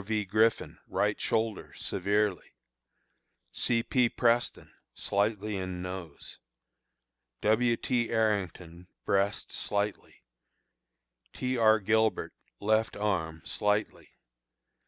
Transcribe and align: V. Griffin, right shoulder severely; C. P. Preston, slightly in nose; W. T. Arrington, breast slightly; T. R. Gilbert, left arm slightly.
V. 0.00 0.24
Griffin, 0.24 0.78
right 0.86 1.20
shoulder 1.20 1.74
severely; 1.74 2.52
C. 3.50 3.82
P. 3.82 4.08
Preston, 4.08 4.72
slightly 4.94 5.56
in 5.56 5.82
nose; 5.82 6.38
W. 7.40 7.76
T. 7.76 8.08
Arrington, 8.10 8.86
breast 9.04 9.50
slightly; 9.50 10.22
T. 11.32 11.56
R. 11.58 11.80
Gilbert, 11.80 12.32
left 12.60 12.94
arm 12.96 13.42
slightly. 13.44 14.10